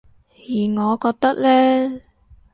[0.03, 0.03] 而
[0.81, 2.01] 我覺得呢